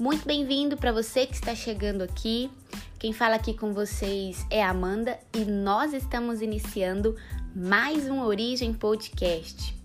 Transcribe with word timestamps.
Muito 0.00 0.26
bem-vindo 0.26 0.78
para 0.78 0.92
você 0.92 1.26
que 1.26 1.34
está 1.34 1.54
chegando 1.54 2.00
aqui. 2.00 2.50
Quem 2.98 3.12
fala 3.12 3.34
aqui 3.34 3.52
com 3.52 3.74
vocês 3.74 4.46
é 4.48 4.64
Amanda 4.64 5.18
e 5.30 5.44
nós 5.44 5.92
estamos 5.92 6.40
iniciando 6.40 7.14
mais 7.54 8.08
um 8.08 8.22
Origem 8.22 8.72
Podcast. 8.72 9.76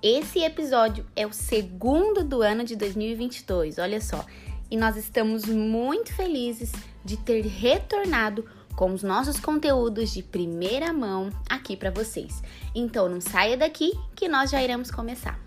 Esse 0.00 0.38
episódio 0.38 1.04
é 1.16 1.26
o 1.26 1.32
segundo 1.32 2.22
do 2.22 2.42
ano 2.42 2.62
de 2.62 2.76
2022, 2.76 3.78
olha 3.78 4.00
só. 4.00 4.24
E 4.70 4.76
nós 4.76 4.96
estamos 4.96 5.46
muito 5.46 6.14
felizes 6.14 6.70
de 7.04 7.16
ter 7.16 7.44
retornado 7.44 8.48
com 8.76 8.92
os 8.92 9.02
nossos 9.02 9.40
conteúdos 9.40 10.14
de 10.14 10.22
primeira 10.22 10.92
mão 10.92 11.28
aqui 11.50 11.76
para 11.76 11.90
vocês. 11.90 12.40
Então 12.72 13.08
não 13.08 13.20
saia 13.20 13.56
daqui 13.56 13.98
que 14.14 14.28
nós 14.28 14.48
já 14.48 14.62
iremos 14.62 14.92
começar. 14.92 15.44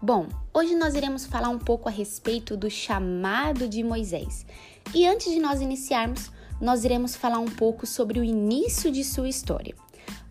Bom, 0.00 0.28
hoje 0.52 0.74
nós 0.74 0.94
iremos 0.94 1.24
falar 1.24 1.48
um 1.48 1.58
pouco 1.58 1.88
a 1.88 1.90
respeito 1.90 2.58
do 2.58 2.68
chamado 2.68 3.66
de 3.66 3.82
Moisés. 3.82 4.44
E 4.94 5.06
antes 5.06 5.32
de 5.32 5.40
nós 5.40 5.62
iniciarmos, 5.62 6.30
nós 6.60 6.84
iremos 6.84 7.16
falar 7.16 7.38
um 7.38 7.46
pouco 7.46 7.86
sobre 7.86 8.20
o 8.20 8.24
início 8.24 8.90
de 8.90 9.02
sua 9.02 9.30
história. 9.30 9.74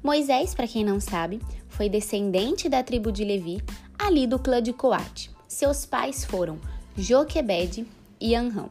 Moisés, 0.04 0.54
para 0.54 0.68
quem 0.68 0.86
não 0.86 1.00
sabe, 1.00 1.42
foi 1.70 1.90
descendente 1.90 2.70
da 2.70 2.84
tribo 2.84 3.12
de 3.12 3.24
Levi, 3.24 3.64
ali 3.98 4.28
do 4.28 4.38
clã 4.38 4.62
de 4.62 4.74
Coate. 4.74 5.32
Seus 5.48 5.88
pais 5.88 6.24
foram 6.24 6.60
Joquebede 6.96 7.88
e 8.22 8.36
Anrão. 8.36 8.70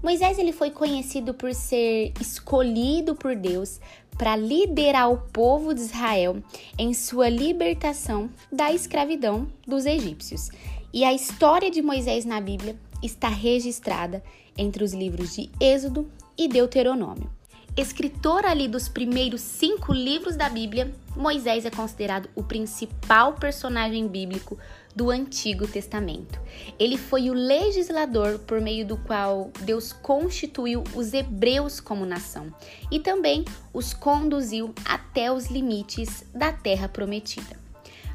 Moisés 0.00 0.38
ele 0.38 0.52
foi 0.52 0.70
conhecido 0.70 1.34
por 1.34 1.52
ser 1.52 2.12
escolhido 2.20 3.16
por 3.16 3.34
Deus 3.34 3.80
para 4.18 4.36
liderar 4.36 5.10
o 5.10 5.16
povo 5.16 5.72
de 5.72 5.80
Israel 5.80 6.42
em 6.76 6.92
sua 6.92 7.28
libertação 7.28 8.28
da 8.52 8.72
escravidão 8.72 9.46
dos 9.66 9.86
egípcios. 9.86 10.50
E 10.92 11.04
a 11.04 11.14
história 11.14 11.70
de 11.70 11.80
Moisés 11.80 12.24
na 12.24 12.40
Bíblia 12.40 12.76
está 13.02 13.28
registrada 13.28 14.22
entre 14.56 14.82
os 14.82 14.92
livros 14.92 15.36
de 15.36 15.48
Êxodo 15.60 16.10
e 16.36 16.48
Deuteronômio. 16.48 17.30
Escritor 17.76 18.44
ali 18.44 18.66
dos 18.66 18.88
primeiros 18.88 19.40
cinco 19.40 19.92
livros 19.92 20.34
da 20.34 20.48
Bíblia, 20.48 20.92
Moisés 21.14 21.64
é 21.64 21.70
considerado 21.70 22.28
o 22.34 22.42
principal 22.42 23.34
personagem 23.34 24.08
bíblico 24.08 24.58
do 24.98 25.12
Antigo 25.12 25.68
Testamento. 25.68 26.40
Ele 26.76 26.98
foi 26.98 27.30
o 27.30 27.32
legislador 27.32 28.40
por 28.40 28.60
meio 28.60 28.84
do 28.84 28.96
qual 28.96 29.52
Deus 29.60 29.92
constituiu 29.92 30.82
os 30.92 31.14
hebreus 31.14 31.78
como 31.78 32.04
nação 32.04 32.52
e 32.90 32.98
também 32.98 33.44
os 33.72 33.94
conduziu 33.94 34.74
até 34.84 35.30
os 35.30 35.46
limites 35.46 36.24
da 36.34 36.52
terra 36.52 36.88
prometida. 36.88 37.56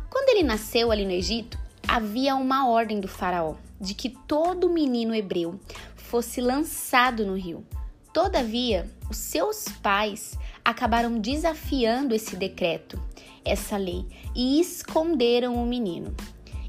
Quando 0.09 0.27
ele 0.27 0.43
nasceu 0.43 0.91
ali 0.91 1.05
no 1.05 1.11
Egito, 1.11 1.57
havia 1.87 2.35
uma 2.35 2.67
ordem 2.67 2.99
do 2.99 3.07
faraó 3.07 3.55
de 3.79 3.93
que 3.93 4.09
todo 4.09 4.69
menino 4.69 5.15
hebreu 5.15 5.57
fosse 5.95 6.41
lançado 6.41 7.25
no 7.25 7.37
rio. 7.37 7.65
Todavia, 8.13 8.91
os 9.09 9.15
seus 9.15 9.69
pais 9.81 10.37
acabaram 10.65 11.17
desafiando 11.17 12.13
esse 12.13 12.35
decreto, 12.35 13.01
essa 13.45 13.77
lei, 13.77 14.05
e 14.35 14.59
esconderam 14.59 15.55
o 15.55 15.65
menino. 15.65 16.13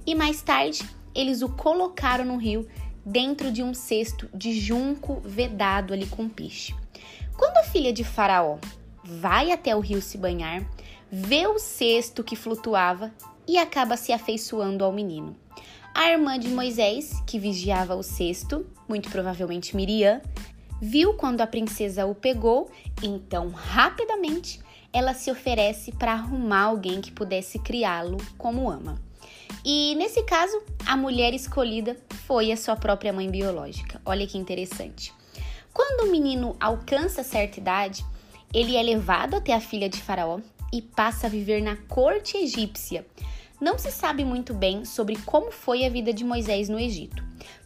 E 0.06 0.14
mais 0.14 0.42
tarde, 0.42 0.82
eles 1.14 1.42
o 1.42 1.48
colocaram 1.48 2.24
no 2.24 2.36
rio 2.36 2.68
dentro 3.04 3.50
de 3.52 3.62
um 3.62 3.72
cesto 3.74 4.28
de 4.34 4.58
junco 4.58 5.20
vedado 5.24 5.92
ali 5.92 6.06
com 6.06 6.28
piche. 6.28 6.74
Quando 7.36 7.56
a 7.58 7.64
filha 7.64 7.92
de 7.92 8.04
Faraó 8.04 8.58
vai 9.02 9.50
até 9.50 9.74
o 9.74 9.80
rio 9.80 10.00
se 10.00 10.16
banhar, 10.16 10.64
vê 11.10 11.46
o 11.46 11.58
cesto 11.58 12.24
que 12.24 12.36
flutuava 12.36 13.12
e 13.46 13.58
acaba 13.58 13.96
se 13.96 14.12
afeiçoando 14.12 14.84
ao 14.84 14.92
menino. 14.92 15.36
A 15.94 16.10
irmã 16.10 16.38
de 16.38 16.48
Moisés, 16.48 17.22
que 17.26 17.38
vigiava 17.38 17.94
o 17.94 18.02
cesto, 18.02 18.66
muito 18.88 19.10
provavelmente 19.10 19.76
Miriam, 19.76 20.20
viu 20.80 21.14
quando 21.14 21.40
a 21.40 21.46
princesa 21.46 22.04
o 22.04 22.14
pegou, 22.14 22.68
então 23.02 23.50
rapidamente 23.50 24.60
ela 24.92 25.14
se 25.14 25.30
oferece 25.30 25.92
para 25.92 26.12
arrumar 26.12 26.62
alguém 26.62 27.00
que 27.00 27.12
pudesse 27.12 27.58
criá-lo 27.58 28.16
como 28.36 28.70
ama. 28.70 29.00
E 29.64 29.94
nesse 29.94 30.22
caso, 30.24 30.62
a 30.86 30.96
mulher 30.96 31.32
escolhida 31.32 31.96
foi 32.26 32.52
a 32.52 32.56
sua 32.56 32.76
própria 32.76 33.12
mãe 33.12 33.30
biológica. 33.30 34.00
Olha 34.04 34.26
que 34.26 34.36
interessante. 34.36 35.12
Quando 35.72 36.06
o 36.06 36.10
menino 36.10 36.56
alcança 36.60 37.24
certa 37.24 37.58
idade, 37.58 38.04
ele 38.52 38.76
é 38.76 38.82
levado 38.82 39.34
até 39.34 39.52
a 39.52 39.60
filha 39.60 39.88
de 39.88 40.00
Faraó 40.00 40.38
e 40.72 40.80
passa 40.80 41.26
a 41.26 41.30
viver 41.30 41.62
na 41.62 41.76
corte 41.76 42.36
egípcia. 42.36 43.06
Não 43.60 43.78
se 43.78 43.90
sabe 43.90 44.24
muito 44.24 44.52
bem 44.52 44.84
sobre 44.84 45.16
como 45.24 45.50
foi 45.50 45.84
a 45.84 45.88
vida 45.88 46.12
de 46.12 46.24
Moisés 46.24 46.68
no 46.68 46.78
Egito. 46.78 47.22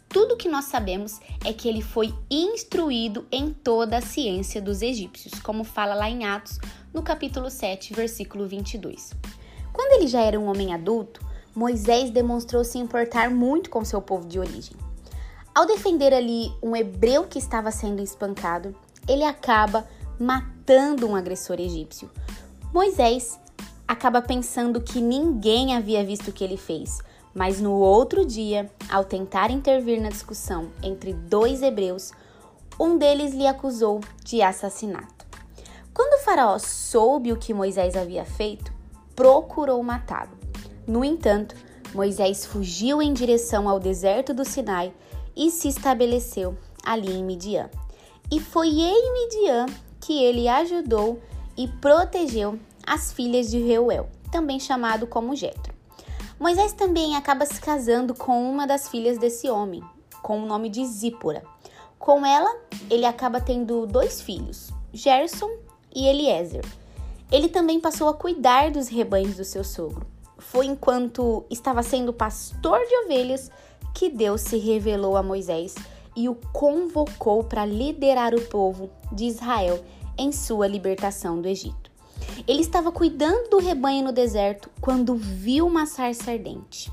Tudo 0.07 0.37
que 0.37 0.49
nós 0.49 0.65
sabemos 0.65 1.19
é 1.45 1.53
que 1.53 1.69
ele 1.69 1.83
foi 1.83 2.11
instruído 2.31 3.27
em 3.31 3.51
toda 3.51 3.97
a 3.97 4.01
ciência 4.01 4.59
dos 4.59 4.81
egípcios, 4.81 5.39
como 5.39 5.63
fala 5.63 5.93
lá 5.93 6.09
em 6.09 6.25
Atos, 6.25 6.59
no 6.91 7.03
capítulo 7.03 7.49
7, 7.51 7.93
versículo 7.93 8.47
22. 8.47 9.13
Quando 9.71 9.99
ele 9.99 10.07
já 10.07 10.21
era 10.21 10.39
um 10.39 10.47
homem 10.49 10.73
adulto, 10.73 11.21
Moisés 11.55 12.11
demonstrou 12.11 12.63
se 12.63 12.77
importar 12.77 13.29
muito 13.29 13.69
com 13.69 13.83
seu 13.83 14.01
povo 14.01 14.27
de 14.27 14.39
origem. 14.39 14.75
Ao 15.53 15.65
defender 15.65 16.13
ali 16.13 16.51
um 16.61 16.75
hebreu 16.75 17.25
que 17.25 17.39
estava 17.39 17.71
sendo 17.71 18.01
espancado, 18.01 18.75
ele 19.07 19.23
acaba 19.23 19.87
matando 20.19 21.07
um 21.07 21.15
agressor 21.15 21.59
egípcio. 21.59 22.09
Moisés 22.73 23.39
acaba 23.87 24.21
pensando 24.21 24.79
que 24.79 25.01
ninguém 25.01 25.75
havia 25.75 26.03
visto 26.05 26.29
o 26.29 26.31
que 26.31 26.43
ele 26.43 26.57
fez, 26.57 26.99
mas 27.33 27.59
no 27.59 27.73
outro 27.73 28.23
dia, 28.23 28.69
ao 28.89 29.03
tentar 29.03 29.49
intervir 29.49 30.01
na 30.01 30.09
discussão 30.09 30.69
entre 30.83 31.13
dois 31.13 31.61
hebreus, 31.63 32.11
um 32.79 32.97
deles 32.97 33.33
lhe 33.33 33.47
acusou 33.47 33.99
de 34.23 34.41
assassinato. 34.41 35.25
Quando 35.93 36.21
o 36.21 36.23
faraó 36.23 36.57
soube 36.57 37.33
o 37.33 37.37
que 37.37 37.53
Moisés 37.53 37.97
havia 37.97 38.23
feito, 38.23 38.71
procurou 39.15 39.83
matá-lo. 39.83 40.38
No 40.89 41.05
entanto, 41.05 41.55
Moisés 41.93 42.47
fugiu 42.47 42.99
em 42.99 43.13
direção 43.13 43.69
ao 43.69 43.79
deserto 43.79 44.33
do 44.33 44.43
Sinai 44.43 44.91
e 45.35 45.51
se 45.51 45.67
estabeleceu 45.67 46.57
ali 46.83 47.11
em 47.11 47.23
Midian. 47.23 47.69
E 48.31 48.39
foi 48.39 48.69
em 48.69 49.13
Midian 49.13 49.67
que 50.01 50.23
ele 50.23 50.47
ajudou 50.47 51.21
e 51.55 51.67
protegeu 51.67 52.57
as 52.87 53.13
filhas 53.13 53.51
de 53.51 53.59
Reuel, 53.59 54.09
também 54.31 54.59
chamado 54.59 55.05
como 55.05 55.35
Jetro. 55.35 55.71
Moisés 56.39 56.73
também 56.73 57.15
acaba 57.15 57.45
se 57.45 57.61
casando 57.61 58.15
com 58.15 58.49
uma 58.51 58.65
das 58.65 58.89
filhas 58.89 59.19
desse 59.19 59.47
homem, 59.47 59.83
com 60.23 60.41
o 60.41 60.47
nome 60.47 60.69
de 60.69 60.83
Zípora. 60.87 61.43
Com 61.99 62.25
ela, 62.25 62.49
ele 62.89 63.05
acaba 63.05 63.39
tendo 63.39 63.85
dois 63.85 64.21
filhos, 64.21 64.71
Gerson 64.91 65.51
e 65.93 66.07
Eliezer. 66.07 66.65
Ele 67.31 67.47
também 67.47 67.79
passou 67.79 68.09
a 68.09 68.13
cuidar 68.15 68.71
dos 68.71 68.87
rebanhos 68.87 69.37
do 69.37 69.45
seu 69.45 69.63
sogro. 69.63 70.17
Foi 70.39 70.65
enquanto 70.65 71.45
estava 71.49 71.83
sendo 71.83 72.13
pastor 72.13 72.79
de 72.79 72.95
ovelhas 73.05 73.51
que 73.93 74.09
Deus 74.09 74.41
se 74.41 74.57
revelou 74.57 75.17
a 75.17 75.23
Moisés 75.23 75.75
e 76.15 76.27
o 76.27 76.35
convocou 76.51 77.43
para 77.43 77.65
liderar 77.65 78.33
o 78.33 78.41
povo 78.41 78.89
de 79.11 79.25
Israel 79.25 79.83
em 80.17 80.31
sua 80.31 80.67
libertação 80.67 81.41
do 81.41 81.47
Egito. 81.47 81.89
Ele 82.47 82.61
estava 82.61 82.91
cuidando 82.91 83.49
do 83.49 83.59
rebanho 83.59 84.05
no 84.05 84.11
deserto 84.11 84.69
quando 84.81 85.15
viu 85.15 85.67
uma 85.67 85.85
sarça 85.85 86.31
ardente. 86.31 86.91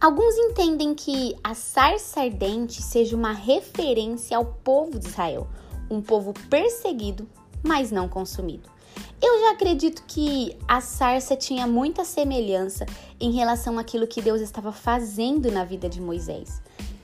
Alguns 0.00 0.34
entendem 0.36 0.94
que 0.94 1.36
a 1.44 1.54
sarça 1.54 2.20
ardente 2.20 2.82
seja 2.82 3.16
uma 3.16 3.32
referência 3.32 4.36
ao 4.36 4.44
povo 4.44 4.98
de 4.98 5.06
Israel, 5.06 5.46
um 5.88 6.02
povo 6.02 6.34
perseguido, 6.50 7.28
mas 7.62 7.92
não 7.92 8.08
consumido. 8.08 8.71
Eu 9.20 9.40
já 9.40 9.52
acredito 9.52 10.02
que 10.06 10.56
a 10.66 10.80
sarça 10.80 11.36
tinha 11.36 11.66
muita 11.66 12.04
semelhança 12.04 12.84
em 13.20 13.30
relação 13.30 13.78
àquilo 13.78 14.06
que 14.06 14.20
Deus 14.20 14.40
estava 14.40 14.72
fazendo 14.72 15.50
na 15.50 15.64
vida 15.64 15.88
de 15.88 16.00
Moisés, 16.00 16.60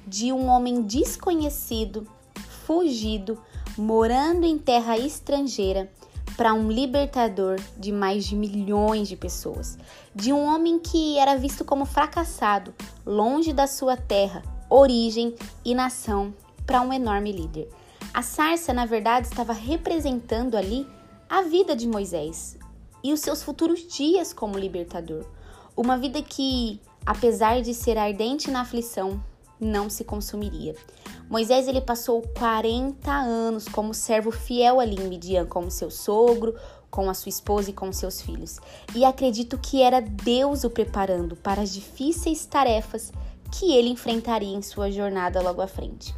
de 0.06 0.32
um 0.32 0.46
homem 0.48 0.82
desconhecido, 0.82 2.06
fugido, 2.66 3.38
morando 3.76 4.44
em 4.44 4.58
terra 4.58 4.98
estrangeira 4.98 5.90
para 6.36 6.54
um 6.54 6.70
libertador 6.70 7.60
de 7.76 7.90
mais 7.90 8.24
de 8.24 8.36
milhões 8.36 9.08
de 9.08 9.16
pessoas, 9.16 9.78
de 10.14 10.32
um 10.32 10.44
homem 10.44 10.78
que 10.78 11.18
era 11.18 11.36
visto 11.36 11.64
como 11.64 11.84
fracassado, 11.84 12.74
longe 13.04 13.52
da 13.52 13.66
sua 13.66 13.96
terra, 13.96 14.42
origem 14.70 15.34
e 15.64 15.74
nação, 15.74 16.34
para 16.66 16.80
um 16.80 16.92
enorme 16.92 17.32
líder. 17.32 17.68
A 18.12 18.22
sarça, 18.22 18.72
na 18.72 18.84
verdade, 18.84 19.26
estava 19.26 19.52
representando 19.52 20.56
ali 20.56 20.86
a 21.28 21.42
vida 21.42 21.76
de 21.76 21.86
Moisés 21.86 22.56
e 23.04 23.12
os 23.12 23.20
seus 23.20 23.42
futuros 23.42 23.80
dias 23.80 24.32
como 24.32 24.58
libertador. 24.58 25.26
Uma 25.76 25.98
vida 25.98 26.22
que, 26.22 26.80
apesar 27.04 27.60
de 27.60 27.74
ser 27.74 27.98
ardente 27.98 28.50
na 28.50 28.62
aflição, 28.62 29.22
não 29.60 29.90
se 29.90 30.04
consumiria. 30.04 30.74
Moisés 31.28 31.68
ele 31.68 31.80
passou 31.80 32.22
40 32.38 33.10
anos 33.12 33.68
como 33.68 33.92
servo 33.92 34.30
fiel 34.30 34.80
ali 34.80 34.96
em 34.96 35.08
Midian, 35.08 35.44
como 35.44 35.70
seu 35.70 35.90
sogro, 35.90 36.54
com 36.90 37.10
a 37.10 37.14
sua 37.14 37.28
esposa 37.28 37.70
e 37.70 37.74
com 37.74 37.92
seus 37.92 38.22
filhos. 38.22 38.58
E 38.94 39.04
acredito 39.04 39.58
que 39.58 39.82
era 39.82 40.00
Deus 40.00 40.64
o 40.64 40.70
preparando 40.70 41.36
para 41.36 41.60
as 41.60 41.74
difíceis 41.74 42.46
tarefas 42.46 43.12
que 43.52 43.74
ele 43.74 43.90
enfrentaria 43.90 44.56
em 44.56 44.62
sua 44.62 44.90
jornada 44.90 45.42
logo 45.42 45.60
à 45.60 45.66
frente. 45.66 46.14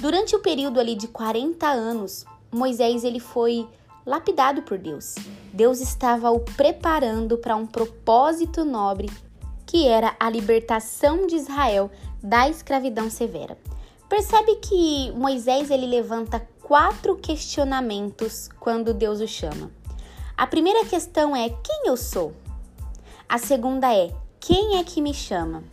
Durante 0.00 0.36
o 0.36 0.40
período 0.40 0.78
ali 0.78 0.94
de 0.94 1.08
40 1.08 1.66
anos, 1.66 2.26
Moisés 2.50 3.04
ele 3.04 3.20
foi 3.20 3.66
lapidado 4.04 4.62
por 4.62 4.78
Deus. 4.78 5.14
Deus 5.52 5.80
estava 5.80 6.30
o 6.30 6.40
preparando 6.40 7.38
para 7.38 7.56
um 7.56 7.66
propósito 7.66 8.64
nobre, 8.64 9.10
que 9.66 9.86
era 9.86 10.14
a 10.18 10.28
libertação 10.28 11.26
de 11.26 11.36
Israel 11.36 11.90
da 12.22 12.48
escravidão 12.48 13.10
severa. 13.10 13.56
Percebe 14.08 14.56
que 14.56 15.10
Moisés 15.12 15.70
ele 15.70 15.86
levanta 15.86 16.46
quatro 16.62 17.16
questionamentos 17.16 18.48
quando 18.60 18.92
Deus 18.94 19.20
o 19.20 19.26
chama. 19.26 19.70
A 20.36 20.46
primeira 20.46 20.84
questão 20.84 21.34
é: 21.34 21.48
quem 21.48 21.86
eu 21.86 21.96
sou? 21.96 22.32
A 23.28 23.38
segunda 23.38 23.94
é: 23.94 24.12
quem 24.38 24.78
é 24.78 24.84
que 24.84 25.00
me 25.00 25.14
chama? 25.14 25.64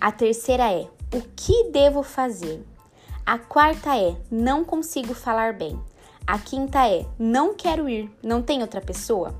A 0.00 0.12
terceira 0.12 0.72
é: 0.72 0.88
o 1.12 1.20
que 1.34 1.70
devo 1.70 2.02
fazer? 2.02 2.64
A 3.26 3.38
quarta 3.38 3.96
é: 3.96 4.16
não 4.30 4.64
consigo 4.64 5.14
falar 5.14 5.54
bem. 5.54 5.78
A 6.30 6.38
quinta 6.38 6.86
é: 6.86 7.04
não 7.18 7.54
quero 7.56 7.88
ir, 7.88 8.08
não 8.22 8.40
tem 8.40 8.60
outra 8.60 8.80
pessoa? 8.80 9.34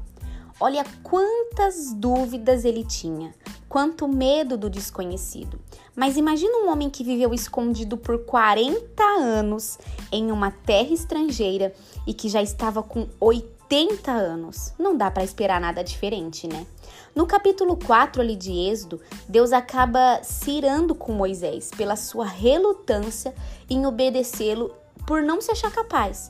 Olha 0.59 0.85
quantas 1.05 1.95
dúvidas 1.95 2.65
ele 2.65 2.83
tinha, 2.83 3.33
quanto 3.69 4.09
medo 4.09 4.59
do 4.59 4.69
desconhecido. 4.69 5.61
Mas 5.95 6.17
imagina 6.17 6.59
um 6.59 6.69
homem 6.69 6.91
que 6.91 7.05
viveu 7.05 7.33
escondido 7.33 7.97
por 7.97 8.25
40 8.25 9.05
anos 9.05 9.79
em 10.11 10.33
uma 10.33 10.51
terra 10.51 10.93
estrangeira 10.93 11.73
e 12.09 12.13
que 12.13 12.29
já 12.29 12.43
estava 12.43 12.83
com 12.83 13.07
80 13.21 14.11
anos. 14.11 14.75
Não 14.77 14.97
dá 14.97 15.13
para 15.13 15.23
esperar 15.23 15.61
nada 15.61 15.85
diferente, 15.85 16.49
né? 16.49 16.67
No 17.15 17.25
capítulo 17.25 17.77
4 17.77 18.21
ali 18.21 18.35
de 18.35 18.51
Êxodo, 18.51 19.01
Deus 19.29 19.53
acaba 19.53 20.25
se 20.25 20.51
irando 20.51 20.93
com 20.93 21.13
Moisés 21.13 21.71
pela 21.71 21.95
sua 21.95 22.27
relutância 22.27 23.33
em 23.71 23.87
obedecê-lo 23.87 24.75
por 25.07 25.23
não 25.23 25.41
se 25.41 25.53
achar 25.53 25.71
capaz. 25.71 26.29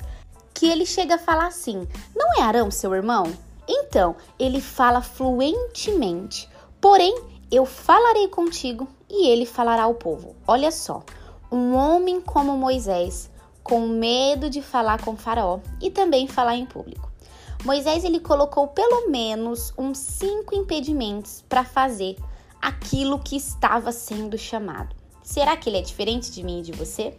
Que 0.61 0.67
ele 0.67 0.85
chega 0.85 1.15
a 1.15 1.19
falar 1.19 1.47
assim: 1.47 1.89
Não 2.15 2.35
é 2.35 2.43
Arão 2.43 2.71
seu 2.71 2.95
irmão? 2.95 3.33
Então, 3.67 4.15
ele 4.39 4.61
fala 4.61 5.01
fluentemente. 5.01 6.47
Porém, 6.79 7.19
eu 7.51 7.65
falarei 7.65 8.29
contigo 8.29 8.87
e 9.09 9.27
ele 9.29 9.47
falará 9.47 9.85
ao 9.85 9.95
povo. 9.95 10.37
Olha 10.47 10.71
só, 10.71 11.03
um 11.51 11.75
homem 11.75 12.21
como 12.21 12.59
Moisés, 12.59 13.31
com 13.65 13.89
medo 13.89 14.51
de 14.51 14.61
falar 14.61 15.03
com 15.03 15.17
Faraó 15.17 15.61
e 15.81 15.91
também 15.91 16.29
falar 16.29 16.57
em 16.57 16.67
público. 16.67 17.11
Moisés 17.65 18.05
ele 18.05 18.21
colocou 18.21 18.69
pelo 18.69 19.09
menos 19.09 19.73
uns 19.79 19.97
cinco 19.97 20.55
impedimentos 20.55 21.43
para 21.49 21.65
fazer 21.65 22.19
aquilo 22.61 23.19
que 23.19 23.35
estava 23.35 23.93
sendo 23.93 24.37
chamado. 24.37 24.95
Será 25.23 25.57
que 25.57 25.71
ele 25.71 25.79
é 25.79 25.83
diferente 25.83 26.31
de 26.31 26.43
mim 26.43 26.59
e 26.59 26.65
de 26.65 26.73
você? 26.73 27.17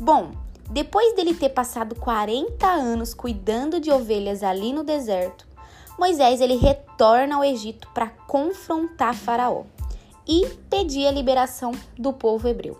Bom, 0.00 0.30
depois 0.70 1.14
dele 1.14 1.34
ter 1.34 1.50
passado 1.50 1.94
40 1.94 2.66
anos 2.66 3.14
cuidando 3.14 3.80
de 3.80 3.90
ovelhas 3.90 4.42
ali 4.42 4.72
no 4.72 4.82
deserto, 4.82 5.46
Moisés 5.98 6.40
ele 6.40 6.56
retorna 6.56 7.36
ao 7.36 7.44
Egito 7.44 7.88
para 7.94 8.08
confrontar 8.08 9.14
Faraó 9.14 9.64
e 10.26 10.46
pedir 10.68 11.06
a 11.06 11.12
liberação 11.12 11.72
do 11.96 12.12
povo 12.12 12.48
hebreu. 12.48 12.76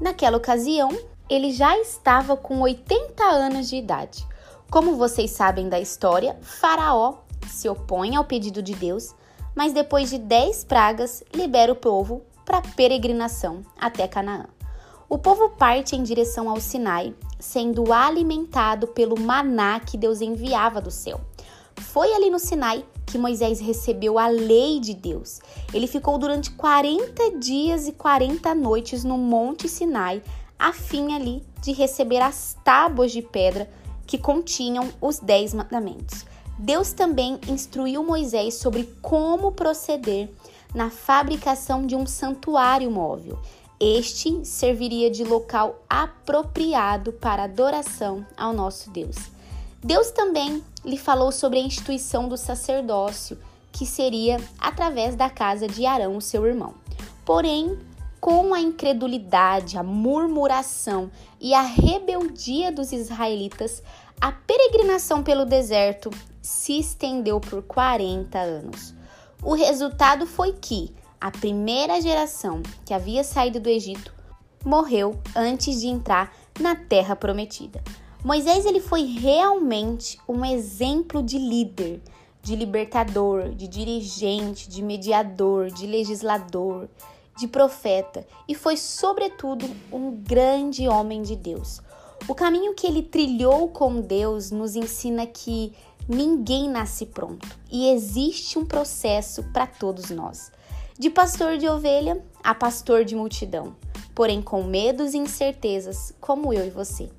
Naquela 0.00 0.36
ocasião, 0.36 0.90
ele 1.30 1.52
já 1.52 1.78
estava 1.78 2.36
com 2.36 2.60
80 2.60 3.24
anos 3.24 3.68
de 3.68 3.76
idade. 3.76 4.26
Como 4.70 4.96
vocês 4.96 5.30
sabem 5.30 5.68
da 5.68 5.78
história, 5.78 6.36
Faraó 6.42 7.18
se 7.46 7.68
opõe 7.68 8.16
ao 8.16 8.24
pedido 8.24 8.62
de 8.62 8.74
Deus, 8.74 9.14
mas 9.54 9.72
depois 9.72 10.10
de 10.10 10.18
10 10.18 10.64
pragas, 10.64 11.22
libera 11.32 11.72
o 11.72 11.76
povo 11.76 12.22
para 12.44 12.60
peregrinação 12.60 13.62
até 13.78 14.08
Canaã. 14.08 14.46
O 15.12 15.18
povo 15.18 15.50
parte 15.50 15.94
em 15.94 16.02
direção 16.02 16.48
ao 16.48 16.58
Sinai, 16.58 17.14
sendo 17.38 17.92
alimentado 17.92 18.86
pelo 18.86 19.20
maná 19.20 19.78
que 19.78 19.98
Deus 19.98 20.22
enviava 20.22 20.80
do 20.80 20.90
céu. 20.90 21.20
Foi 21.76 22.14
ali 22.14 22.30
no 22.30 22.38
Sinai 22.38 22.82
que 23.04 23.18
Moisés 23.18 23.60
recebeu 23.60 24.18
a 24.18 24.28
lei 24.28 24.80
de 24.80 24.94
Deus. 24.94 25.42
Ele 25.74 25.86
ficou 25.86 26.16
durante 26.16 26.52
40 26.52 27.38
dias 27.38 27.86
e 27.86 27.92
40 27.92 28.54
noites 28.54 29.04
no 29.04 29.18
Monte 29.18 29.68
Sinai, 29.68 30.22
a 30.58 30.72
fim 30.72 31.12
ali 31.12 31.42
de 31.60 31.72
receber 31.72 32.22
as 32.22 32.56
tábuas 32.64 33.12
de 33.12 33.20
pedra 33.20 33.70
que 34.06 34.16
continham 34.16 34.88
os 34.98 35.18
Dez 35.18 35.52
Mandamentos. 35.52 36.24
Deus 36.58 36.94
também 36.94 37.38
instruiu 37.48 38.02
Moisés 38.02 38.54
sobre 38.54 38.84
como 39.02 39.52
proceder 39.52 40.30
na 40.74 40.88
fabricação 40.88 41.86
de 41.86 41.94
um 41.94 42.06
santuário 42.06 42.90
móvel. 42.90 43.38
Este 43.84 44.44
serviria 44.44 45.10
de 45.10 45.24
local 45.24 45.82
apropriado 45.90 47.12
para 47.14 47.42
adoração 47.42 48.24
ao 48.36 48.52
nosso 48.52 48.90
Deus. 48.90 49.16
Deus 49.82 50.12
também 50.12 50.62
lhe 50.84 50.96
falou 50.96 51.32
sobre 51.32 51.58
a 51.58 51.62
instituição 51.62 52.28
do 52.28 52.36
sacerdócio, 52.36 53.36
que 53.72 53.84
seria 53.84 54.40
através 54.56 55.16
da 55.16 55.28
casa 55.28 55.66
de 55.66 55.84
Arão, 55.84 56.20
seu 56.20 56.46
irmão. 56.46 56.74
Porém, 57.24 57.76
com 58.20 58.54
a 58.54 58.60
incredulidade, 58.60 59.76
a 59.76 59.82
murmuração 59.82 61.10
e 61.40 61.52
a 61.52 61.62
rebeldia 61.62 62.70
dos 62.70 62.92
israelitas, 62.92 63.82
a 64.20 64.30
peregrinação 64.30 65.24
pelo 65.24 65.44
deserto 65.44 66.08
se 66.40 66.78
estendeu 66.78 67.40
por 67.40 67.64
40 67.64 68.38
anos. 68.38 68.94
O 69.42 69.54
resultado 69.54 70.24
foi 70.24 70.52
que 70.52 70.94
a 71.22 71.30
primeira 71.30 72.00
geração 72.00 72.64
que 72.84 72.92
havia 72.92 73.22
saído 73.22 73.60
do 73.60 73.68
Egito 73.68 74.12
morreu 74.64 75.16
antes 75.36 75.80
de 75.80 75.86
entrar 75.86 76.34
na 76.58 76.74
terra 76.74 77.14
prometida. 77.14 77.80
Moisés 78.24 78.66
ele 78.66 78.80
foi 78.80 79.04
realmente 79.04 80.18
um 80.28 80.44
exemplo 80.44 81.22
de 81.22 81.38
líder, 81.38 82.02
de 82.42 82.56
libertador, 82.56 83.50
de 83.50 83.68
dirigente, 83.68 84.68
de 84.68 84.82
mediador, 84.82 85.70
de 85.70 85.86
legislador, 85.86 86.88
de 87.38 87.46
profeta 87.46 88.26
e 88.48 88.54
foi, 88.56 88.76
sobretudo, 88.76 89.64
um 89.92 90.10
grande 90.10 90.88
homem 90.88 91.22
de 91.22 91.36
Deus. 91.36 91.80
O 92.26 92.34
caminho 92.34 92.74
que 92.74 92.84
ele 92.84 93.02
trilhou 93.02 93.68
com 93.68 94.00
Deus 94.00 94.50
nos 94.50 94.74
ensina 94.74 95.24
que 95.24 95.72
ninguém 96.08 96.68
nasce 96.68 97.06
pronto 97.06 97.46
e 97.70 97.90
existe 97.90 98.58
um 98.58 98.66
processo 98.66 99.44
para 99.52 99.68
todos 99.68 100.10
nós. 100.10 100.50
De 101.02 101.10
pastor 101.10 101.58
de 101.58 101.68
ovelha 101.68 102.24
a 102.44 102.54
pastor 102.54 103.04
de 103.04 103.16
multidão, 103.16 103.74
porém 104.14 104.40
com 104.40 104.62
medos 104.62 105.14
e 105.14 105.18
incertezas, 105.18 106.14
como 106.20 106.52
eu 106.52 106.64
e 106.64 106.70
você. 106.70 107.10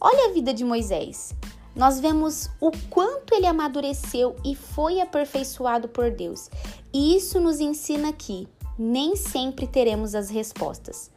Olha 0.00 0.30
a 0.30 0.32
vida 0.32 0.54
de 0.54 0.64
Moisés. 0.64 1.34
Nós 1.76 2.00
vemos 2.00 2.48
o 2.58 2.72
quanto 2.88 3.34
ele 3.34 3.44
amadureceu 3.44 4.34
e 4.42 4.54
foi 4.54 5.02
aperfeiçoado 5.02 5.88
por 5.88 6.10
Deus. 6.10 6.48
E 6.90 7.14
isso 7.14 7.38
nos 7.38 7.60
ensina 7.60 8.14
que 8.14 8.48
nem 8.78 9.14
sempre 9.14 9.66
teremos 9.66 10.14
as 10.14 10.30
respostas. 10.30 11.10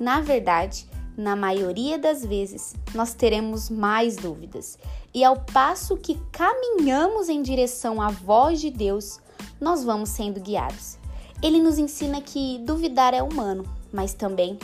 Na 0.00 0.22
verdade, 0.22 0.88
na 1.18 1.36
maioria 1.36 1.98
das 1.98 2.24
vezes, 2.24 2.74
nós 2.94 3.12
teremos 3.12 3.68
mais 3.68 4.16
dúvidas. 4.16 4.78
E 5.12 5.22
ao 5.22 5.36
passo 5.36 5.98
que 5.98 6.18
caminhamos 6.32 7.28
em 7.28 7.42
direção 7.42 8.00
à 8.00 8.08
voz 8.08 8.58
de 8.58 8.70
Deus, 8.70 9.20
nós 9.60 9.84
vamos 9.84 10.08
sendo 10.08 10.40
guiados. 10.40 10.97
Ele 11.40 11.60
nos 11.60 11.78
ensina 11.78 12.20
que 12.20 12.58
duvidar 12.58 13.14
é 13.14 13.22
humano, 13.22 13.64
mas 13.92 14.12
também 14.12 14.58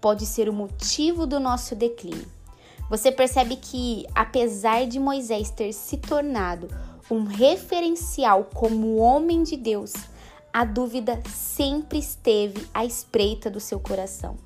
pode 0.00 0.26
ser 0.26 0.48
o 0.48 0.52
motivo 0.52 1.26
do 1.26 1.40
nosso 1.40 1.74
declínio. 1.74 2.26
Você 2.90 3.10
percebe 3.10 3.56
que, 3.56 4.06
apesar 4.14 4.86
de 4.86 4.98
Moisés 4.98 5.50
ter 5.50 5.72
se 5.72 5.96
tornado 5.96 6.68
um 7.10 7.24
referencial 7.24 8.44
como 8.52 8.96
homem 8.96 9.42
de 9.42 9.56
Deus, 9.56 9.94
a 10.52 10.64
dúvida 10.64 11.22
sempre 11.26 11.98
esteve 11.98 12.66
à 12.74 12.84
espreita 12.84 13.50
do 13.50 13.60
seu 13.60 13.80
coração. 13.80 14.36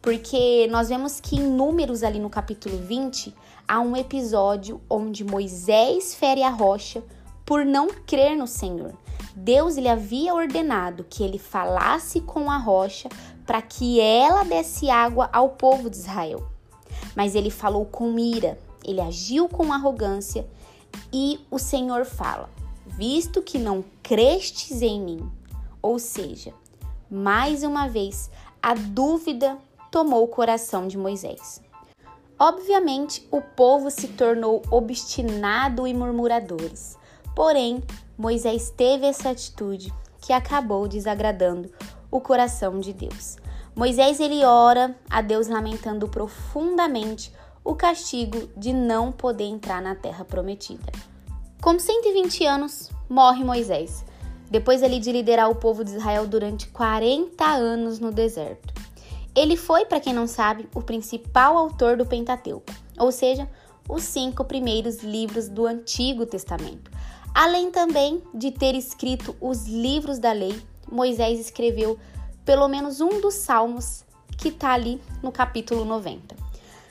Porque 0.00 0.68
nós 0.70 0.88
vemos 0.88 1.20
que 1.20 1.36
em 1.36 1.42
Números, 1.42 2.04
ali 2.04 2.20
no 2.20 2.30
capítulo 2.30 2.78
20, 2.78 3.34
há 3.66 3.80
um 3.80 3.96
episódio 3.96 4.80
onde 4.88 5.24
Moisés 5.24 6.14
fere 6.14 6.44
a 6.44 6.50
rocha 6.50 7.02
por 7.44 7.64
não 7.64 7.88
crer 8.06 8.36
no 8.36 8.46
Senhor. 8.46 8.94
Deus 9.34 9.76
lhe 9.76 9.88
havia 9.88 10.34
ordenado 10.34 11.06
que 11.08 11.22
ele 11.22 11.38
falasse 11.38 12.20
com 12.20 12.50
a 12.50 12.58
rocha 12.58 13.08
para 13.46 13.62
que 13.62 14.00
ela 14.00 14.44
desse 14.44 14.90
água 14.90 15.28
ao 15.32 15.50
povo 15.50 15.88
de 15.88 15.96
Israel. 15.96 16.46
Mas 17.14 17.34
ele 17.34 17.50
falou 17.50 17.84
com 17.84 18.18
ira, 18.18 18.58
ele 18.84 19.00
agiu 19.00 19.48
com 19.48 19.72
arrogância 19.72 20.46
e 21.12 21.40
o 21.50 21.58
Senhor 21.58 22.04
fala: 22.04 22.50
Visto 22.86 23.42
que 23.42 23.58
não 23.58 23.84
crestes 24.02 24.82
em 24.82 25.00
mim, 25.00 25.30
ou 25.80 25.98
seja, 25.98 26.52
mais 27.10 27.62
uma 27.62 27.88
vez, 27.88 28.30
a 28.62 28.74
dúvida 28.74 29.56
tomou 29.90 30.24
o 30.24 30.28
coração 30.28 30.86
de 30.86 30.98
Moisés. 30.98 31.62
Obviamente, 32.38 33.26
o 33.32 33.40
povo 33.40 33.90
se 33.90 34.08
tornou 34.08 34.62
obstinado 34.70 35.86
e 35.86 35.94
murmuradores. 35.94 36.96
Porém, 37.34 37.82
Moisés 38.18 38.68
teve 38.76 39.06
essa 39.06 39.30
atitude 39.30 39.94
que 40.20 40.32
acabou 40.32 40.88
desagradando 40.88 41.70
o 42.10 42.20
coração 42.20 42.80
de 42.80 42.92
Deus. 42.92 43.36
Moisés 43.76 44.18
ele 44.18 44.44
ora 44.44 44.92
a 45.08 45.22
Deus 45.22 45.46
lamentando 45.46 46.08
profundamente 46.08 47.32
o 47.62 47.76
castigo 47.76 48.48
de 48.56 48.72
não 48.72 49.12
poder 49.12 49.44
entrar 49.44 49.80
na 49.80 49.94
terra 49.94 50.24
prometida. 50.24 50.90
Com 51.62 51.78
120 51.78 52.44
anos, 52.44 52.90
morre 53.08 53.44
Moisés, 53.44 54.04
depois 54.50 54.82
ele 54.82 54.98
de 54.98 55.12
liderar 55.12 55.48
o 55.48 55.54
povo 55.54 55.84
de 55.84 55.92
Israel 55.92 56.26
durante 56.26 56.66
40 56.70 57.44
anos 57.44 58.00
no 58.00 58.10
deserto. 58.10 58.74
Ele 59.32 59.56
foi, 59.56 59.84
para 59.84 60.00
quem 60.00 60.12
não 60.12 60.26
sabe, 60.26 60.68
o 60.74 60.82
principal 60.82 61.56
autor 61.56 61.96
do 61.96 62.04
Pentateuco, 62.04 62.72
ou 62.98 63.12
seja, 63.12 63.48
os 63.88 64.02
cinco 64.02 64.44
primeiros 64.44 65.04
livros 65.04 65.48
do 65.48 65.66
Antigo 65.66 66.26
Testamento. 66.26 66.97
Além 67.34 67.70
também 67.70 68.22
de 68.34 68.50
ter 68.50 68.74
escrito 68.74 69.36
os 69.40 69.66
livros 69.66 70.18
da 70.18 70.32
lei, 70.32 70.60
Moisés 70.90 71.38
escreveu 71.38 71.98
pelo 72.44 72.66
menos 72.68 73.00
um 73.00 73.20
dos 73.20 73.34
salmos 73.34 74.04
que 74.36 74.48
está 74.48 74.72
ali 74.72 75.00
no 75.22 75.30
capítulo 75.30 75.84
90. 75.84 76.34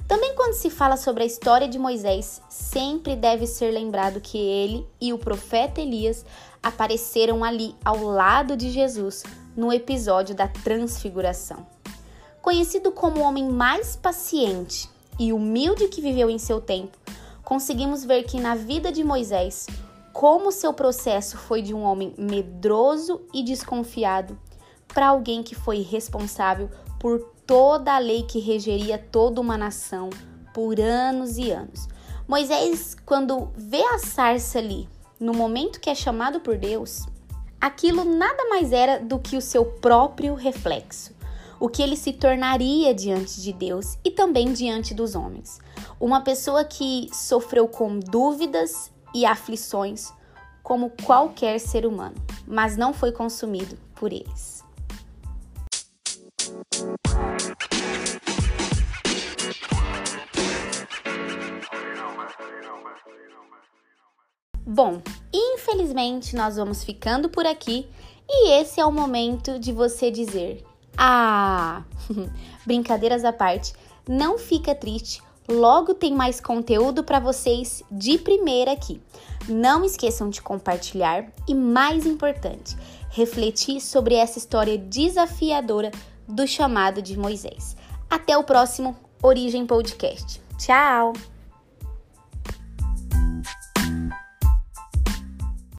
Também, 0.08 0.36
quando 0.36 0.54
se 0.54 0.70
fala 0.70 0.96
sobre 0.96 1.24
a 1.24 1.26
história 1.26 1.68
de 1.68 1.78
Moisés, 1.78 2.42
sempre 2.50 3.16
deve 3.16 3.46
ser 3.46 3.72
lembrado 3.72 4.22
que 4.22 4.38
ele 4.38 4.88
e 5.02 5.12
o 5.12 5.18
profeta 5.18 5.82
Elias 5.82 6.26
apareceram 6.64 7.44
ali 7.44 7.76
ao 7.84 8.02
lado 8.04 8.56
de 8.56 8.70
Jesus 8.70 9.24
no 9.56 9.74
episódio 9.74 10.34
da 10.34 10.48
Transfiguração. 10.48 11.66
Conhecido 12.42 12.92
como 12.92 13.20
o 13.20 13.24
homem 13.24 13.50
mais 13.50 13.98
paciente 13.98 14.90
e 15.20 15.34
humilde 15.34 15.90
que 15.90 16.00
viveu 16.00 16.30
em 16.30 16.38
seu 16.38 16.62
tempo, 16.62 16.98
conseguimos 17.44 18.06
ver 18.06 18.24
que 18.24 18.40
na 18.40 18.56
vida 18.56 18.92
de 18.92 19.04
Moisés, 19.04 19.68
como 20.18 20.52
seu 20.52 20.74
processo 20.74 21.38
foi 21.38 21.62
de 21.62 21.76
um 21.76 21.84
homem 21.84 22.12
medroso 22.18 23.22
e 23.32 23.44
desconfiado 23.44 24.36
para 24.88 25.10
alguém 25.10 25.44
que 25.44 25.54
foi 25.54 25.84
responsável 25.84 26.72
por 27.00 27.20
toda 27.46 27.94
a 27.94 28.00
lei 28.00 28.24
que 28.24 28.40
regeria 28.40 28.98
toda 28.98 29.40
uma 29.40 29.56
nação 29.56 30.10
por 30.56 30.80
anos 30.80 31.38
e 31.38 31.52
anos. 31.52 31.88
Moisés, 32.28 32.98
quando 33.06 33.52
vê 33.56 33.84
a 33.84 34.00
sarça 34.00 34.58
ali, 34.58 34.90
no 35.20 35.36
momento 35.36 35.80
que 35.80 35.88
é 35.88 35.94
chamado 35.94 36.40
por 36.40 36.58
Deus, 36.58 37.06
aquilo 37.62 38.04
nada 38.04 38.44
mais 38.50 38.72
era 38.72 39.00
do 39.00 39.20
que 39.20 39.38
o 39.38 39.42
seu 39.42 39.66
próprio 39.66 40.34
reflexo, 40.34 41.14
o 41.60 41.70
que 41.70 41.84
ele 41.84 41.96
se 41.96 42.12
tornaria 42.12 42.92
diante 42.92 43.40
de 43.40 43.54
Deus 43.54 44.00
e 44.04 44.10
também 44.10 44.52
diante 44.52 44.96
dos 44.96 45.14
homens. 45.14 45.60
Uma 46.00 46.22
pessoa 46.22 46.66
que 46.66 47.08
sofreu 47.14 47.68
com 47.68 48.00
dúvidas 48.00 48.97
e 49.18 49.26
aflições, 49.26 50.14
como 50.62 50.92
qualquer 51.04 51.60
ser 51.60 51.88
humano, 51.88 52.14
mas 52.46 52.78
não 52.78 52.94
foi 52.94 53.12
consumido 53.12 53.76
por 53.96 54.14
eles. 54.14 54.64
Bom, 64.64 65.02
infelizmente 65.34 66.36
nós 66.36 66.58
vamos 66.58 66.84
ficando 66.84 67.28
por 67.28 67.48
aqui 67.48 67.90
e 68.30 68.52
esse 68.52 68.80
é 68.80 68.86
o 68.86 68.92
momento 68.92 69.58
de 69.58 69.72
você 69.72 70.12
dizer: 70.12 70.64
Ah, 70.96 71.84
brincadeiras 72.68 73.26
à 73.26 73.34
parte, 73.34 73.74
não 74.08 74.38
fica 74.38 74.76
triste, 74.76 75.24
logo 75.48 75.94
tem 75.94 76.14
mais 76.14 76.42
conteúdo 76.42 77.04
para 77.04 77.20
vocês 77.20 77.84
de 77.92 78.18
primeira 78.18 78.72
aqui. 78.72 79.02
Não 79.48 79.86
esqueçam 79.86 80.30
de 80.30 80.42
compartilhar 80.42 81.26
e, 81.48 81.56
mais 81.56 82.06
importante, 82.06 82.76
refletir 83.10 83.80
sobre 83.80 84.16
essa 84.16 84.38
história 84.38 84.78
desafiadora 84.78 85.92
do 86.28 86.46
chamado 86.46 87.02
de 87.02 87.18
Moisés. 87.18 87.78
Até 88.10 88.38
o 88.38 88.44
próximo 88.44 88.96
Origem 89.22 89.66
Podcast. 89.66 90.42
Tchau! 90.58 91.14